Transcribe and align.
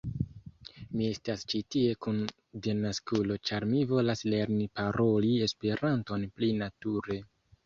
Mi 0.99 1.09
estas 1.15 1.43
ĉi 1.51 1.59
tie 1.75 1.97
kun 2.05 2.17
denaskulo 2.67 3.37
ĉar 3.51 3.67
mi 3.75 3.83
volas 3.93 4.25
lerni 4.35 4.67
paroli 4.81 5.31
Esperanton 5.49 6.27
pli 6.41 6.51
nature 6.65 7.21